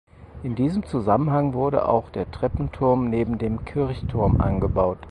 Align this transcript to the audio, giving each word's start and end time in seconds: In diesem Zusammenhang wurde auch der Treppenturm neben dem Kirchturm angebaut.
In 0.41 0.55
diesem 0.55 0.83
Zusammenhang 0.87 1.53
wurde 1.53 1.87
auch 1.87 2.09
der 2.09 2.31
Treppenturm 2.31 3.07
neben 3.11 3.37
dem 3.37 3.65
Kirchturm 3.65 4.41
angebaut. 4.41 4.97